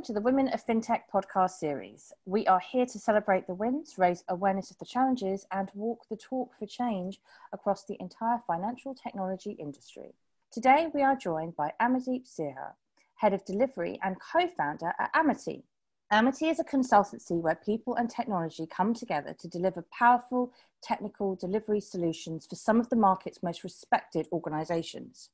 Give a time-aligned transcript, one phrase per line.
[0.00, 2.10] Welcome to the Women of FinTech podcast series.
[2.24, 6.16] We are here to celebrate the wins, raise awareness of the challenges, and walk the
[6.16, 7.20] talk for change
[7.52, 10.14] across the entire financial technology industry.
[10.50, 12.72] Today, we are joined by Amardeep Sirha,
[13.16, 15.64] Head of Delivery and co founder at Amarti.
[16.10, 20.50] Amarti is a consultancy where people and technology come together to deliver powerful
[20.82, 25.28] technical delivery solutions for some of the market's most respected organizations.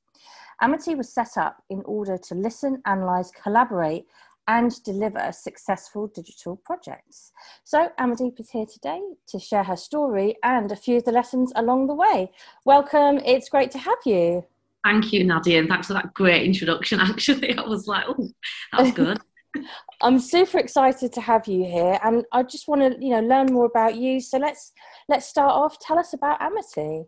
[0.61, 4.07] Amarti was set up in order to listen, analyze, collaborate,
[4.49, 7.33] and deliver successful digital projects.
[7.65, 11.53] So, Amardeep is here today to share her story and a few of the lessons
[11.57, 12.31] along the way.
[12.65, 14.45] Welcome, it's great to have you.
[14.85, 17.01] Thank you, Nadia, and thanks for that great introduction.
[17.01, 18.31] Actually, I was like, oh,
[18.73, 19.19] that's good.
[20.03, 23.47] I'm super excited to have you here, and I just want to, you know, learn
[23.53, 24.21] more about you.
[24.21, 24.73] So let's
[25.09, 25.79] let's start off.
[25.79, 27.07] Tell us about Amarti.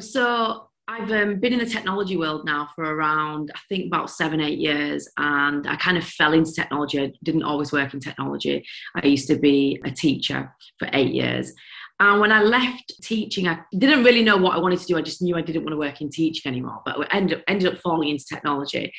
[0.00, 4.40] So I've um, been in the technology world now for around, I think, about seven,
[4.40, 7.00] eight years, and I kind of fell into technology.
[7.00, 8.64] I didn't always work in technology.
[8.94, 11.52] I used to be a teacher for eight years.
[11.98, 14.96] And when I left teaching, I didn't really know what I wanted to do.
[14.96, 17.44] I just knew I didn't want to work in teaching anymore, but I ended up,
[17.48, 18.92] ended up falling into technology.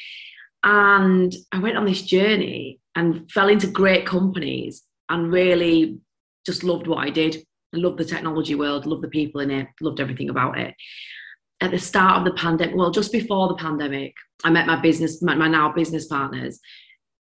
[0.63, 5.99] And I went on this journey and fell into great companies and really
[6.45, 7.37] just loved what I did.
[7.73, 10.73] I loved the technology world, loved the people in it, loved everything about it.
[11.59, 14.13] At the start of the pandemic, well, just before the pandemic,
[14.43, 16.59] I met my business, my, my now business partners,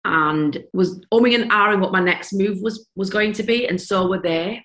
[0.05, 3.81] and was umming and ahhing what my next move was was going to be, and
[3.81, 4.62] so were they.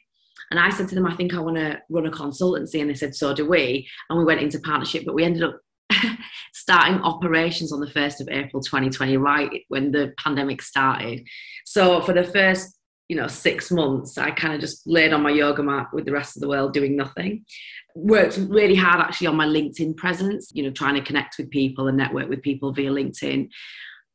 [0.52, 2.96] And I said to them, I think I want to run a consultancy, and they
[2.96, 3.88] said, so do we.
[4.10, 5.62] And we went into partnership, but we ended up
[6.54, 11.26] starting operations on the 1st of April 2020, right when the pandemic started.
[11.66, 15.32] So for the first, you know, six months, I kind of just laid on my
[15.32, 17.46] yoga mat with the rest of the world doing nothing.
[17.94, 21.88] Worked really hard actually on my LinkedIn presence, you know, trying to connect with people
[21.88, 23.50] and network with people via LinkedIn.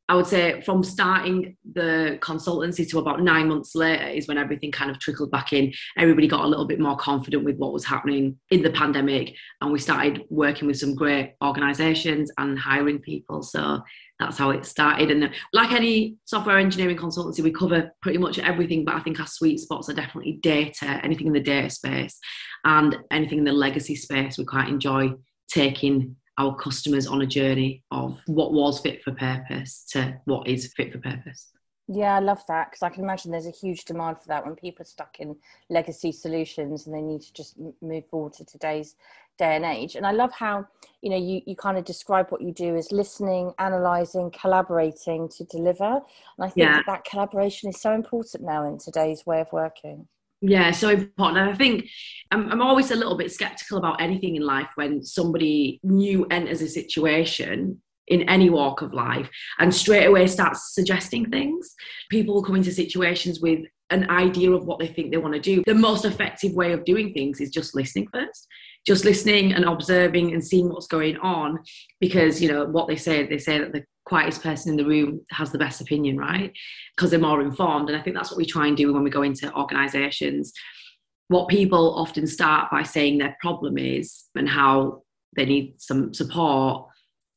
[0.09, 4.71] I would say from starting the consultancy to about nine months later is when everything
[4.71, 5.73] kind of trickled back in.
[5.97, 9.71] Everybody got a little bit more confident with what was happening in the pandemic, and
[9.71, 13.43] we started working with some great organizations and hiring people.
[13.43, 13.81] So
[14.19, 15.11] that's how it started.
[15.11, 19.19] And uh, like any software engineering consultancy, we cover pretty much everything, but I think
[19.19, 22.17] our sweet spots are definitely data, anything in the data space,
[22.63, 24.37] and anything in the legacy space.
[24.37, 25.13] We quite enjoy
[25.49, 30.71] taking our customers on a journey of what was fit for purpose to what is
[30.73, 31.51] fit for purpose.
[31.89, 34.55] Yeah, I love that because I can imagine there's a huge demand for that when
[34.55, 35.37] people are stuck in
[35.69, 38.95] legacy solutions and they need to just move forward to today's
[39.37, 39.95] day and age.
[39.95, 40.67] And I love how
[41.01, 45.45] you know you you kind of describe what you do as listening, analyzing, collaborating to
[45.45, 45.85] deliver.
[45.85, 46.75] And I think yeah.
[46.77, 50.07] that, that collaboration is so important now in today's way of working.
[50.41, 51.39] Yeah, so important.
[51.39, 51.89] And I think
[52.31, 56.61] I'm, I'm always a little bit skeptical about anything in life when somebody new enters
[56.61, 61.73] a situation in any walk of life and straight away starts suggesting things.
[62.09, 65.39] People will come into situations with an idea of what they think they want to
[65.39, 65.63] do.
[65.65, 68.47] The most effective way of doing things is just listening first,
[68.85, 71.59] just listening and observing and seeing what's going on.
[71.99, 75.21] Because, you know, what they say, they say that the quietest person in the room
[75.31, 76.53] has the best opinion, right?
[76.95, 77.89] Because they're more informed.
[77.89, 80.53] And I think that's what we try and do when we go into organizations.
[81.27, 85.03] What people often start by saying their problem is and how
[85.35, 86.87] they need some support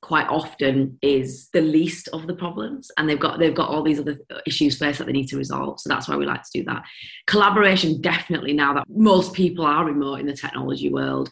[0.00, 4.00] quite often is the least of the problems and they've got they've got all these
[4.00, 4.16] other
[4.46, 6.82] issues first that they need to resolve so that's why we like to do that
[7.26, 11.28] collaboration definitely now that most people are remote in the technology world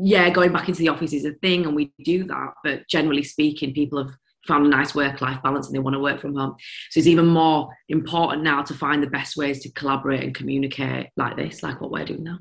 [0.00, 3.22] yeah going back into the office is a thing and we do that but generally
[3.22, 4.12] speaking people have
[4.46, 6.56] found a nice work life balance and they want to work from home.
[6.90, 11.08] So it's even more important now to find the best ways to collaborate and communicate
[11.16, 12.38] like this, like what we're doing now.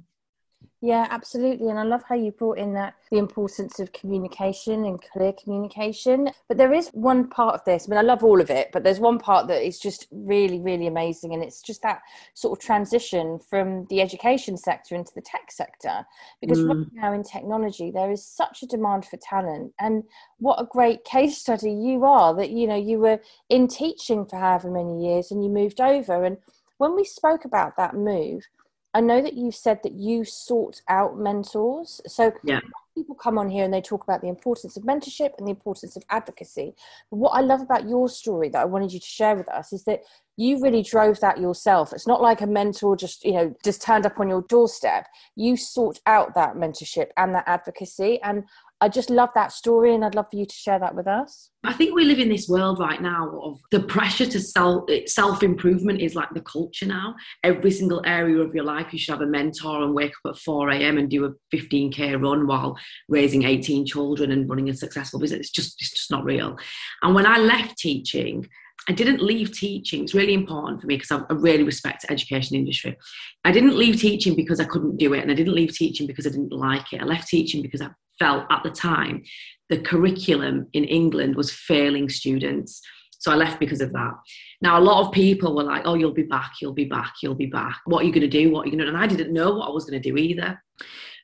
[0.84, 1.70] Yeah, absolutely.
[1.70, 6.32] And I love how you brought in that the importance of communication and clear communication.
[6.48, 8.84] But there is one part of this, I mean, I love all of it, but
[8.84, 11.36] there's one part that is just really, really amazing.
[11.36, 12.02] And it's just that
[12.34, 16.04] sort of transition from the education sector into the tech sector.
[16.42, 16.70] Because mm.
[16.70, 19.74] right now in technology, there is such a demand for talent.
[19.80, 20.04] And
[20.40, 23.20] what a great case study you are that, you know, you were
[23.50, 26.24] in teaching for however many years and you moved over.
[26.24, 26.38] And
[26.80, 28.48] when we spoke about that move,
[28.94, 32.02] I know that you said that you sought out mentors.
[32.08, 32.60] So yeah.
[32.96, 35.96] people come on here and they talk about the importance of mentorship and the importance
[35.96, 36.76] of advocacy.
[37.10, 39.72] But what I love about your story that I wanted you to share with us
[39.72, 40.02] is that
[40.38, 41.94] you really drove that yourself.
[41.94, 45.08] It's not like a mentor just, you know, just turned up on your doorstep.
[45.36, 48.20] You sought out that mentorship and that advocacy.
[48.24, 48.44] And
[48.84, 51.52] I just love that story and I'd love for you to share that with us.
[51.64, 55.44] I think we live in this world right now of the pressure to self self
[55.44, 57.16] improvement is like the culture now.
[57.44, 60.40] Every single area of your life, you should have a mentor and wake up at
[60.40, 60.98] 4 a.m.
[60.98, 62.76] and do a 15k run while
[63.08, 65.42] raising 18 children and running a successful business.
[65.42, 66.58] It's just it's just not real.
[67.04, 68.48] And when I left teaching,
[68.90, 70.04] I didn't leave teaching.
[70.04, 72.98] It's really important for me because I really respect the education industry.
[73.46, 76.26] I didn't leave teaching because I couldn't do it, and I didn't leave teaching because
[76.26, 77.02] I didn't like it.
[77.02, 79.24] I left teaching because I felt at the time
[79.70, 82.82] the curriculum in England was failing students.
[83.20, 84.14] So I left because of that.
[84.62, 87.36] Now, a lot of people were like, oh, you'll be back, you'll be back, you'll
[87.36, 87.78] be back.
[87.86, 88.52] What are you going to do?
[88.52, 88.88] What are you going to?
[88.88, 90.60] And I didn't know what I was going to do either.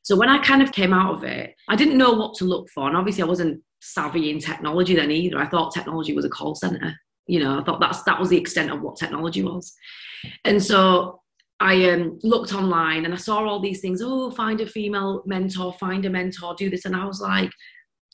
[0.03, 2.69] So when I kind of came out of it, I didn't know what to look
[2.69, 2.87] for.
[2.87, 5.39] And obviously, I wasn't savvy in technology then either.
[5.39, 6.95] I thought technology was a call center.
[7.27, 9.73] You know, I thought that's that was the extent of what technology was.
[10.45, 11.21] And so
[11.59, 14.01] I um, looked online and I saw all these things.
[14.03, 16.85] Oh, find a female mentor, find a mentor, do this.
[16.85, 17.51] And I was like,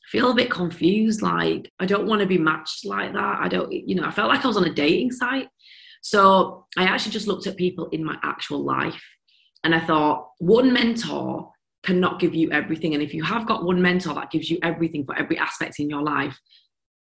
[0.07, 1.21] feel a bit confused.
[1.21, 3.39] Like, I don't want to be matched like that.
[3.41, 5.47] I don't, you know, I felt like I was on a dating site.
[6.01, 9.01] So I actually just looked at people in my actual life
[9.63, 11.49] and I thought, one mentor
[11.83, 12.93] cannot give you everything.
[12.93, 15.89] And if you have got one mentor that gives you everything for every aspect in
[15.89, 16.37] your life,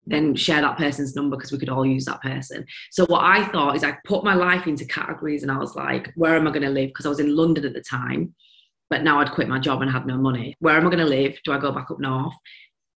[0.06, 2.64] then share that person's number because we could all use that person.
[2.90, 6.12] So what I thought is I put my life into categories and I was like,
[6.16, 6.88] where am I going to live?
[6.88, 8.34] Because I was in London at the time,
[8.90, 10.56] but now I'd quit my job and had no money.
[10.58, 11.38] Where am I going to live?
[11.44, 12.34] Do I go back up north?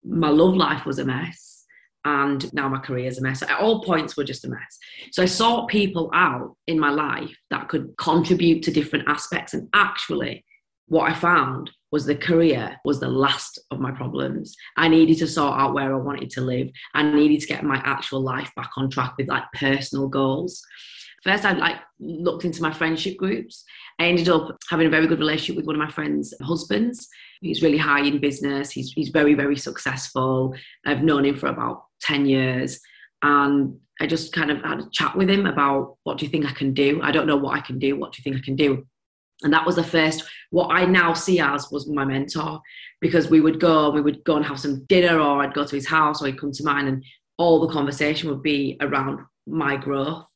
[0.02, 1.64] My love life was a mess.
[2.06, 3.42] And now my career is a mess.
[3.42, 4.78] At all points were just a mess.
[5.12, 9.54] So I sought people out in my life that could contribute to different aspects.
[9.54, 10.44] And actually,
[10.86, 14.56] what I found was the career was the last of my problems.
[14.76, 16.68] I needed to sort out where I wanted to live.
[16.92, 20.60] I needed to get my actual life back on track with like personal goals.
[21.22, 23.62] First, I like looked into my friendship groups.
[24.00, 27.06] I ended up having a very good relationship with one of my friends' husbands.
[27.40, 28.72] He's really high in business.
[28.72, 30.56] He's he's very very successful.
[30.84, 32.80] I've known him for about ten years,
[33.22, 36.44] and I just kind of had a chat with him about what do you think
[36.44, 37.00] I can do?
[37.04, 37.94] I don't know what I can do.
[37.94, 38.84] What do you think I can do?
[39.42, 40.24] and that was the first
[40.54, 42.60] what i now see as was my mentor
[43.00, 45.76] because we would go we would go and have some dinner or i'd go to
[45.76, 47.04] his house or he'd come to mine and
[47.36, 50.26] all the conversation would be around my growth.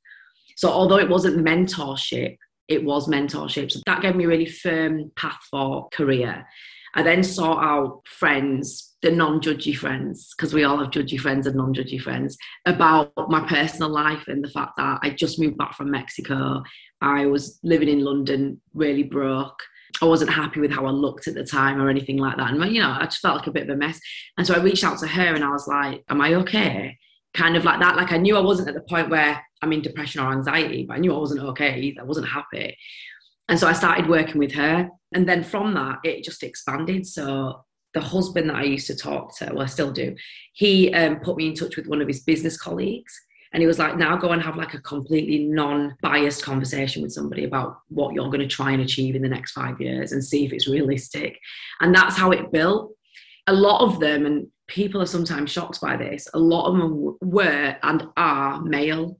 [0.56, 2.36] So although it wasn't mentorship
[2.68, 3.72] it was mentorship.
[3.72, 6.46] So that gave me a really firm path for career.
[6.94, 11.56] I then sought out friends the non-judgy friends because we all have judgy friends and
[11.56, 12.36] non-judgy friends
[12.66, 16.62] about my personal life and the fact that i just moved back from mexico.
[17.00, 19.62] I was living in London, really broke.
[20.00, 22.50] I wasn't happy with how I looked at the time or anything like that.
[22.50, 24.00] And, you know, I just felt like a bit of a mess.
[24.36, 26.98] And so I reached out to her and I was like, Am I okay?
[27.34, 27.96] Kind of like that.
[27.96, 30.94] Like I knew I wasn't at the point where I'm in depression or anxiety, but
[30.94, 32.02] I knew I wasn't okay either.
[32.02, 32.76] I wasn't happy.
[33.48, 34.90] And so I started working with her.
[35.14, 37.06] And then from that, it just expanded.
[37.06, 37.64] So
[37.94, 40.14] the husband that I used to talk to, well, I still do,
[40.52, 43.18] he um, put me in touch with one of his business colleagues
[43.52, 47.12] and he was like, now go and have like a completely non biased conversation with
[47.12, 50.24] somebody about what you're going to try and achieve in the next five years and
[50.24, 51.38] see if it's realistic.
[51.80, 52.92] And that's how it built.
[53.46, 57.16] A lot of them, and people are sometimes shocked by this, a lot of them
[57.22, 59.18] were and are male.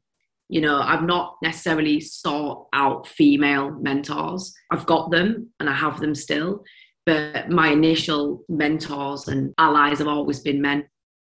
[0.50, 4.54] You know, I've not necessarily sought out female mentors.
[4.70, 6.64] I've got them and I have them still.
[7.04, 10.86] But my initial mentors and allies have always been men.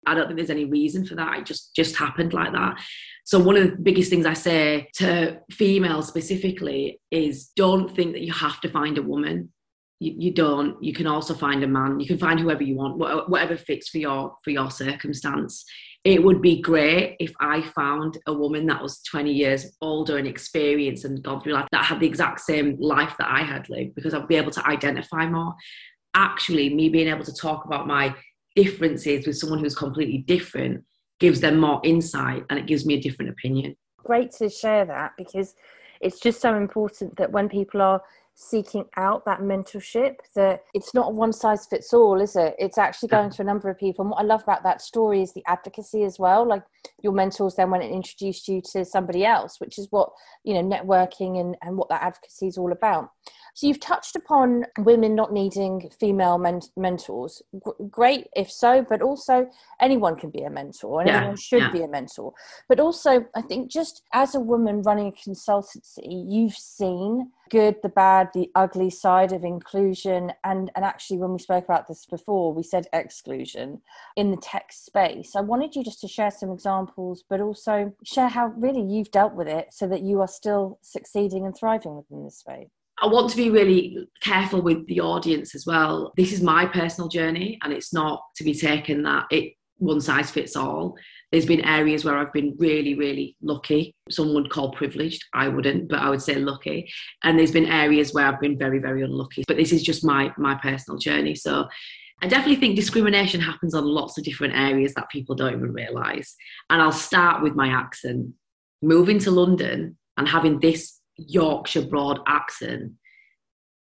[0.06, 1.40] I don't think there's any reason for that.
[1.40, 2.80] It just just happened like that.
[3.26, 8.22] So one of the biggest things I say to females specifically is don't think that
[8.22, 9.54] you have to find a woman.
[10.00, 10.82] You, you don't.
[10.84, 12.00] You can also find a man.
[12.00, 12.98] You can find whoever you want,
[13.30, 15.64] whatever fits for your for your circumstance.
[16.04, 20.28] It would be great if I found a woman that was 20 years older and
[20.28, 23.96] experienced and gone through life that had the exact same life that I had lived
[23.96, 25.56] because I'd be able to identify more.
[26.14, 28.14] Actually, me being able to talk about my
[28.56, 30.84] differences with someone who's completely different
[31.20, 33.76] gives them more insight and it gives me a different opinion.
[33.98, 35.56] Great to share that because
[36.02, 38.02] it's just so important that when people are
[38.36, 42.56] seeking out that mentorship that it's not one size fits all is it?
[42.58, 44.04] It's actually going to a number of people.
[44.04, 46.64] And what i love about that story is the advocacy as well like
[47.02, 50.10] your mentors then went and introduced you to somebody else which is what
[50.44, 53.10] you know networking and, and what that advocacy is all about
[53.54, 57.42] so you've touched upon women not needing female men- mentors.
[57.54, 59.48] G- great if so, but also
[59.80, 61.72] anyone can be a mentor and yeah, anyone should yeah.
[61.72, 62.34] be a mentor.
[62.68, 67.90] But also, I think just as a woman running a consultancy, you've seen good, the
[67.90, 70.34] bad, the ugly side of inclusion.
[70.44, 73.82] And, and actually, when we spoke about this before, we said exclusion
[74.16, 75.36] in the tech space.
[75.36, 79.36] I wanted you just to share some examples, but also share how really you've dealt
[79.36, 82.70] with it so that you are still succeeding and thriving within this space.
[83.04, 86.14] I want to be really careful with the audience as well.
[86.16, 90.32] This is my personal journey, and it's not to be taken that it one size
[90.32, 90.96] fits all.
[91.30, 93.94] There's been areas where I've been really, really lucky.
[94.10, 95.22] Some would call privileged.
[95.34, 96.90] I wouldn't, but I would say lucky.
[97.24, 99.44] And there's been areas where I've been very, very unlucky.
[99.50, 101.36] But this is just my my personal journey.
[101.36, 101.68] So
[102.22, 106.38] I definitely think discrimination happens on lots of different areas that people don't even realise.
[106.70, 108.34] And I'll start with my accent
[108.82, 112.94] moving to London and having this Yorkshire broad accent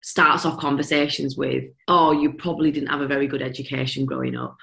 [0.02, 4.58] starts off conversations with, "Oh, you probably didn't have a very good education growing up,"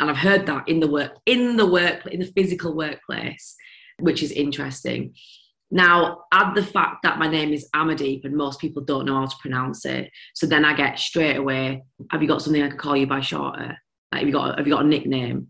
[0.00, 3.56] and I've heard that in the work, in the work, in the physical workplace,
[3.98, 5.14] which is interesting.
[5.70, 9.26] Now, add the fact that my name is Amardeep and most people don't know how
[9.26, 12.78] to pronounce it, so then I get straight away, "Have you got something I could
[12.78, 13.76] call you by shorter?
[14.12, 15.48] Like, have you got have you got a nickname?"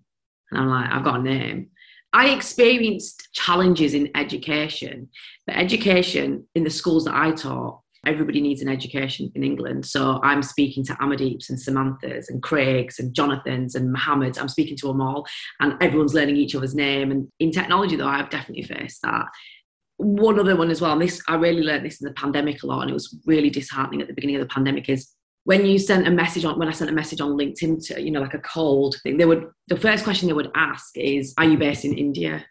[0.51, 1.71] And I'm like, "I've got a name."
[2.17, 5.11] I experienced challenges in education,
[5.47, 9.85] but education in the schools that I taught everybody needs an education in England.
[9.85, 14.41] So I'm speaking to Amardeeps and Samanthas and Craigs and Jonathans and Mohammeds.
[14.41, 15.27] I'm speaking to them all,
[15.61, 17.11] and everyone's learning each other's name.
[17.11, 19.27] And in technology, though, I've definitely faced that.
[19.99, 22.67] One other one as well, and this I really learned this in the pandemic a
[22.67, 24.89] lot, and it was really disheartening at the beginning of the pandemic.
[24.89, 25.13] Is
[25.47, 28.11] when you sent a message on when I sent a message on LinkedIn to you
[28.11, 31.45] know like a cold thing, they would the first question they would ask is, "Are
[31.45, 32.45] you based in India?"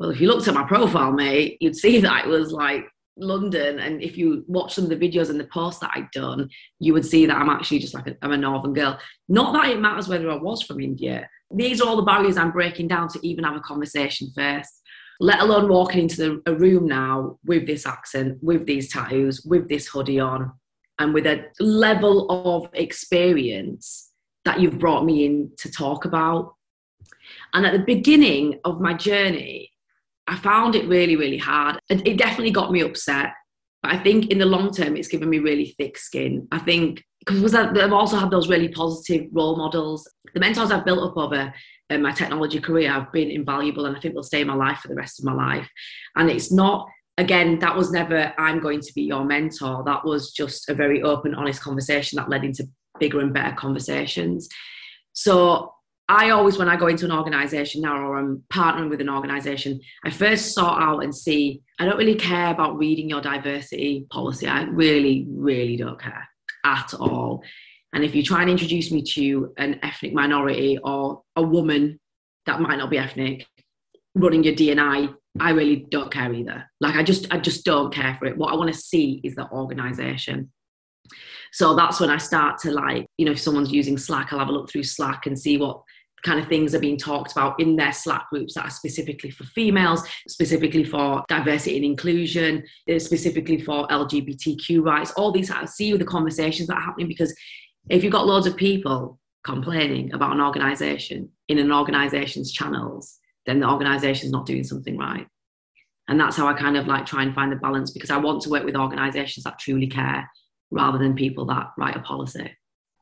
[0.00, 2.86] Well, if you looked at my profile, mate, you'd see that it was like
[3.18, 6.48] London, and if you watch some of the videos and the posts that I'd done,
[6.80, 8.98] you would see that I'm actually just like a, I'm a northern girl.
[9.28, 11.28] Not that it matters whether I was from India.
[11.54, 14.72] These are all the barriers I'm breaking down to even have a conversation first.
[15.20, 19.68] Let alone walking into the, a room now with this accent, with these tattoos, with
[19.68, 20.50] this hoodie on,
[20.98, 24.10] and with a level of experience
[24.44, 26.54] that you've brought me in to talk about.
[27.52, 29.72] And at the beginning of my journey,
[30.26, 31.78] I found it really, really hard.
[31.88, 33.32] It definitely got me upset.
[33.82, 36.48] But I think in the long term, it's given me really thick skin.
[36.52, 40.08] I think because I've also had those really positive role models.
[40.34, 41.52] The mentors I've built up over
[41.90, 44.78] uh, my technology career have been invaluable and I think they'll stay in my life
[44.78, 45.68] for the rest of my life.
[46.16, 49.82] And it's not, again, that was never, I'm going to be your mentor.
[49.84, 52.68] That was just a very open, honest conversation that led into
[52.98, 54.48] bigger and better conversations.
[55.12, 55.72] So
[56.08, 59.80] I always, when I go into an organization now or I'm partnering with an organization,
[60.04, 64.46] I first sort out and see, I don't really care about reading your diversity policy.
[64.46, 66.28] I really, really don't care
[66.64, 67.42] at all.
[67.92, 72.00] And if you try and introduce me to an ethnic minority or a woman
[72.46, 73.46] that might not be ethnic
[74.14, 76.70] running your DNI, I really don't care either.
[76.80, 78.36] Like I just, I just don't care for it.
[78.36, 80.52] What I want to see is the organization.
[81.52, 84.48] So that's when I start to like, you know, if someone's using Slack, I'll have
[84.48, 85.82] a look through Slack and see what
[86.24, 89.44] kind of things are being talked about in their Slack groups that are specifically for
[89.44, 95.12] females, specifically for diversity and inclusion, uh, specifically for LGBTQ rights.
[95.12, 97.34] All these, I see the conversations that are happening because
[97.88, 103.60] if you've got loads of people complaining about an organization in an organization's channels, then
[103.60, 105.26] the organization's not doing something right.
[106.08, 108.42] And that's how I kind of like try and find the balance because I want
[108.42, 110.30] to work with organizations that truly care
[110.70, 112.56] rather than people that write a policy.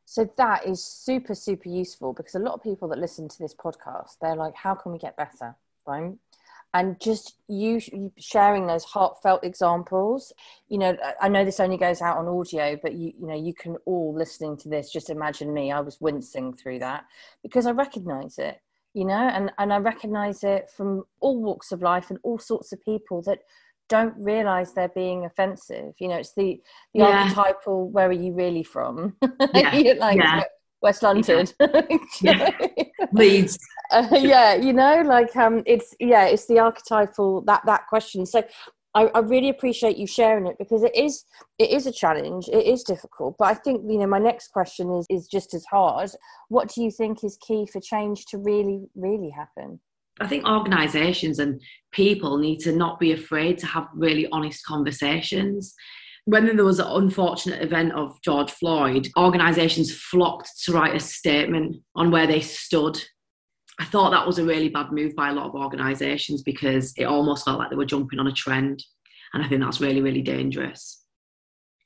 [0.05, 3.55] So that is super, super useful because a lot of people that listen to this
[3.55, 5.57] podcast, they're like, how can we get better?
[5.87, 6.13] Right.
[6.75, 7.81] And just you
[8.19, 10.33] sharing those heartfelt examples,
[10.69, 13.53] you know, I know this only goes out on audio, but you, you know, you
[13.53, 17.05] can all listening to this, just imagine me, I was wincing through that
[17.43, 18.61] because I recognize it,
[18.95, 22.73] you know, and, and I recognize it from all walks of life and all sorts
[22.73, 23.39] of people that
[23.93, 26.59] don't realize they're being offensive you know it's the
[26.95, 27.25] the yeah.
[27.25, 29.15] archetypal where are you really from
[29.55, 29.93] yeah.
[29.99, 30.43] like yeah.
[30.81, 31.47] west london
[32.23, 32.51] yeah.
[33.13, 33.59] leeds
[33.91, 38.43] uh, yeah you know like um it's yeah it's the archetypal that that question so
[38.95, 41.25] I, I really appreciate you sharing it because it is
[41.59, 44.93] it is a challenge it is difficult but i think you know my next question
[44.93, 46.11] is is just as hard
[46.49, 49.81] what do you think is key for change to really really happen
[50.21, 55.75] I think organisations and people need to not be afraid to have really honest conversations.
[56.27, 61.77] When there was an unfortunate event of George Floyd, organisations flocked to write a statement
[61.97, 63.03] on where they stood.
[63.79, 67.05] I thought that was a really bad move by a lot of organisations because it
[67.05, 68.85] almost felt like they were jumping on a trend.
[69.33, 71.03] And I think that's really, really dangerous.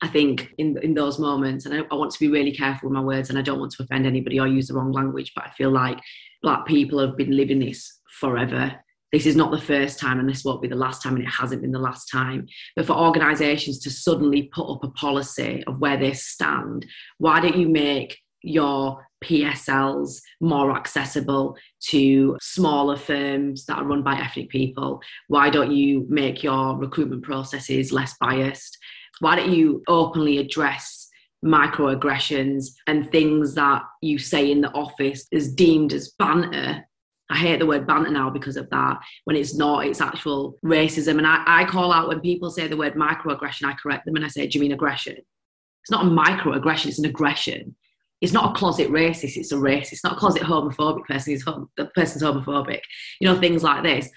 [0.02, 2.94] I think in in those moments, and I, I, want to be really careful with
[2.94, 5.46] my words, and I don't want to offend anybody or use the wrong language, but
[5.46, 5.98] I feel like
[6.42, 8.74] black people have been living this forever.
[9.12, 11.30] This is not the first time, and this won't be the last time, and it
[11.30, 12.46] hasn't been the last time.
[12.74, 16.84] But for organisations to suddenly put up a policy of where they stand,
[17.16, 21.56] why don't you make your PSLs more accessible
[21.88, 25.00] to smaller firms that are run by ethnic people?
[25.28, 28.76] Why don't you make your recruitment processes less biased?
[29.20, 31.08] Why don't you openly address
[31.44, 36.84] microaggressions and things that you say in the office is deemed as banter
[37.28, 38.98] I hate the word banter now because of that.
[39.24, 41.18] When it's not, it's actual racism.
[41.18, 44.24] And I, I call out when people say the word microaggression, I correct them and
[44.24, 45.16] I say, Do you mean aggression?
[45.16, 47.74] It's not a microaggression, it's an aggression.
[48.20, 49.92] It's not a closet racist, it's a racist.
[49.92, 52.80] It's not a closet homophobic person, it's hom- the person's homophobic.
[53.20, 54.08] You know, things like this.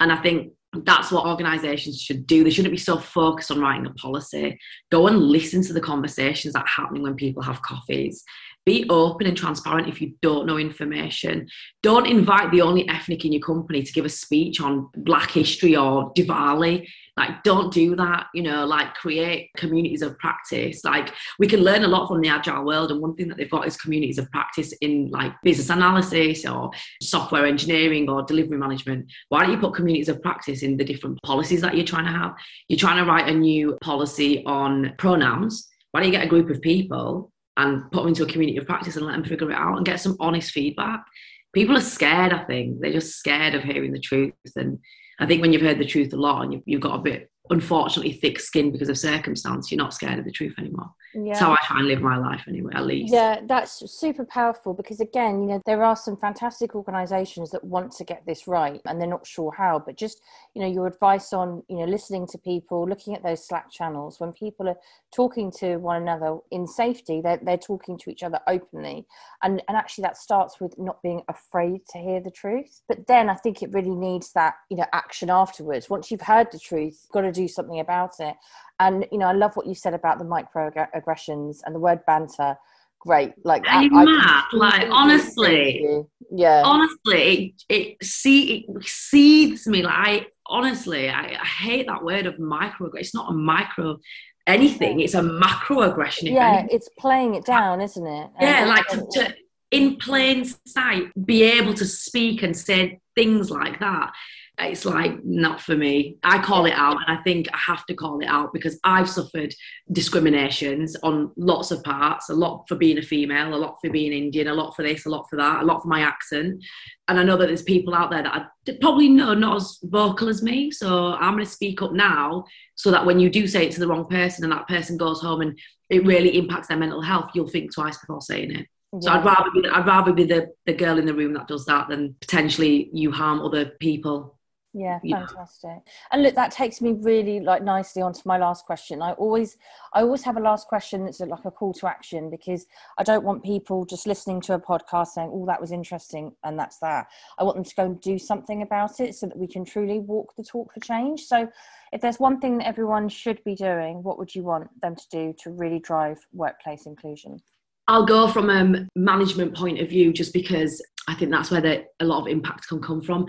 [0.00, 0.52] And I think
[0.84, 2.42] that's what organizations should do.
[2.42, 4.58] They shouldn't be so focused on writing a policy.
[4.90, 8.24] Go and listen to the conversations that are happening when people have coffees.
[8.64, 11.48] Be open and transparent if you don't know information.
[11.82, 15.76] Don't invite the only ethnic in your company to give a speech on Black history
[15.76, 16.86] or Diwali.
[17.16, 18.26] Like, don't do that.
[18.34, 20.84] You know, like create communities of practice.
[20.84, 22.92] Like, we can learn a lot from the agile world.
[22.92, 26.70] And one thing that they've got is communities of practice in like business analysis or
[27.02, 29.10] software engineering or delivery management.
[29.28, 32.12] Why don't you put communities of practice in the different policies that you're trying to
[32.12, 32.34] have?
[32.68, 35.68] You're trying to write a new policy on pronouns.
[35.90, 38.66] Why don't you get a group of people and put them into a community of
[38.66, 41.04] practice and let them figure it out and get some honest feedback.
[41.52, 42.80] People are scared, I think.
[42.80, 44.32] They're just scared of hearing the truth.
[44.56, 44.78] And
[45.20, 47.30] I think when you've heard the truth a lot and you've, you've got a bit
[47.50, 50.90] unfortunately thick skin because of circumstance, you're not scared of the truth anymore.
[51.14, 51.38] Yeah.
[51.38, 53.12] How I try and live my life anyway, at least.
[53.12, 57.92] Yeah, that's super powerful because again, you know, there are some fantastic organizations that want
[57.92, 60.22] to get this right and they're not sure how, but just,
[60.54, 64.20] you know, your advice on, you know, listening to people, looking at those Slack channels,
[64.20, 64.76] when people are
[65.14, 69.06] talking to one another in safety, they're, they're talking to each other openly.
[69.42, 72.82] And, and actually that starts with not being afraid to hear the truth.
[72.88, 75.90] But then I think it really needs that, you know, action afterwards.
[75.90, 78.36] Once you've heard the truth, you've got to do something about it.
[78.86, 82.56] And you know, I love what you said about the microaggressions and the word banter.
[83.00, 84.44] Great, like Are you I, mad?
[84.52, 86.62] I like honestly, yeah.
[86.64, 89.82] Honestly, it, it see it seethes me.
[89.82, 92.90] Like I honestly, I, I hate that word of micro.
[92.94, 93.98] It's not a micro
[94.46, 95.00] anything.
[95.00, 96.28] It's a macro aggression.
[96.28, 96.76] Yeah, anything.
[96.76, 98.30] it's playing it down, isn't it?
[98.40, 99.34] Yeah, like to, to,
[99.70, 104.12] in plain sight, be able to speak and say things like that
[104.58, 106.18] it's like not for me.
[106.22, 109.08] I call it out, and I think I have to call it out because I've
[109.08, 109.54] suffered
[109.90, 112.28] discriminations on lots of parts.
[112.28, 115.06] A lot for being a female, a lot for being Indian, a lot for this,
[115.06, 116.62] a lot for that, a lot for my accent.
[117.08, 118.34] And I know that there's people out there that
[118.66, 120.70] I probably know not as vocal as me.
[120.70, 123.80] So I'm going to speak up now, so that when you do say it to
[123.80, 127.30] the wrong person, and that person goes home and it really impacts their mental health,
[127.34, 128.66] you'll think twice before saying it.
[129.00, 131.64] So I'd rather be I'd rather be the, the girl in the room that does
[131.64, 134.38] that than potentially you harm other people
[134.72, 135.78] yeah fantastic.
[136.10, 139.02] And look that takes me really like nicely onto my last question.
[139.02, 139.56] I always
[139.92, 142.66] i always have a last question that's like a call to action because
[142.98, 146.58] i don't want people just listening to a podcast saying oh that was interesting and
[146.58, 147.06] that's that.
[147.38, 149.98] I want them to go and do something about it so that we can truly
[150.00, 151.22] walk the talk for change.
[151.22, 151.48] So
[151.92, 155.08] if there's one thing that everyone should be doing what would you want them to
[155.10, 157.40] do to really drive workplace inclusion
[157.88, 161.84] I'll go from a management point of view just because I think that's where the,
[162.00, 163.26] a lot of impact can come from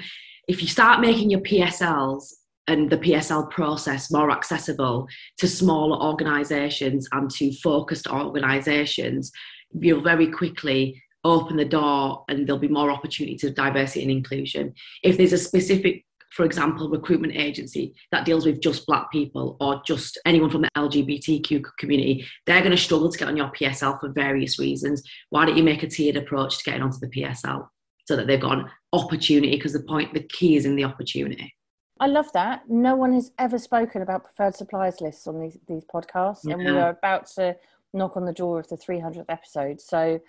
[0.47, 2.33] if you start making your PSLs
[2.67, 9.31] and the PSL process more accessible to smaller organisations and to focused organisations,
[9.73, 14.73] you'll very quickly open the door and there'll be more opportunity to diversity and inclusion.
[15.03, 19.81] If there's a specific for example, recruitment agency that deals with just black people or
[19.85, 23.99] just anyone from the LGBTQ community, they're going to struggle to get on your PSL
[23.99, 25.03] for various reasons.
[25.29, 27.67] Why don't you make a tiered approach to getting onto the PSL?
[28.05, 31.55] so that they've got an opportunity because the point the key is in the opportunity
[31.99, 32.63] I love that.
[32.67, 36.55] No one has ever spoken about preferred suppliers lists on these, these podcasts, yeah.
[36.55, 37.55] and we are about to
[37.93, 39.79] knock on the door of the 300th episode.
[39.79, 40.19] So,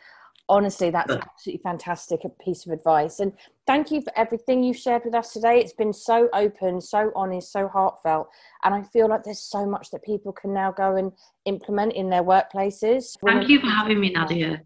[0.49, 3.21] honestly, that's absolutely fantastic a piece of advice.
[3.21, 3.33] And
[3.67, 5.61] thank you for everything you've shared with us today.
[5.61, 8.29] It's been so open, so honest, so heartfelt.
[8.63, 11.13] And I feel like there's so much that people can now go and
[11.45, 13.17] implement in their workplaces.
[13.27, 14.63] Thank you for having me, Nadia.